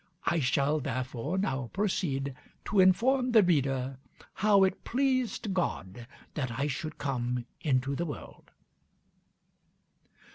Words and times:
I 0.25 0.39
shall 0.39 0.79
therefore 0.79 1.37
now 1.37 1.69
proceed 1.73 2.33
to 2.65 2.79
inform 2.79 3.33
the 3.33 3.43
reader 3.43 3.99
how 4.33 4.63
it 4.63 4.83
pleased 4.83 5.53
God 5.53 6.07
that 6.33 6.57
I 6.57 6.65
should 6.65 6.97
come 6.97 7.45
into 7.61 7.95
the 7.95 8.07
world." 8.07 8.49